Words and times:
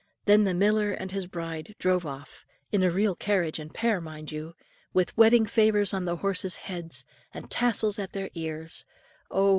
Then 0.25 0.45
the 0.45 0.55
miller 0.55 0.93
and 0.93 1.11
his 1.11 1.27
bride 1.27 1.75
drove 1.77 2.07
off, 2.07 2.43
in 2.71 2.81
a 2.81 2.89
real 2.89 3.13
carriage 3.13 3.59
and 3.59 3.71
pair, 3.71 4.01
mind 4.01 4.31
you; 4.31 4.55
with 4.95 5.15
wedding 5.15 5.45
favours 5.45 5.93
on 5.93 6.05
the 6.05 6.15
horses' 6.15 6.55
heads, 6.65 7.05
and 7.35 7.51
tassels 7.51 7.99
at 7.99 8.13
their 8.13 8.31
ears, 8.33 8.83
oh! 9.29 9.49